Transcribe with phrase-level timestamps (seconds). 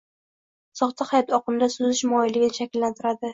[0.79, 3.25] soxta hayot oqimida suzish moyilligini shakllantiradi.